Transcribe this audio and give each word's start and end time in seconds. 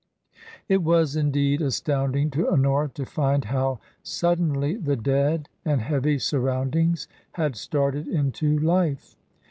It 0.67 0.81
was, 0.81 1.15
indeed, 1.15 1.61
astounding 1.61 2.31
to 2.31 2.49
Honora 2.49 2.89
to 2.95 3.05
find 3.05 3.45
how 3.45 3.79
sud 4.01 4.39
denly 4.39 4.83
the 4.83 4.95
dead 4.95 5.47
and 5.63 5.79
heavy 5.79 6.17
surroundings 6.17 7.07
had 7.33 7.55
started 7.55 8.07
into 8.07 8.57
life. 8.57 9.15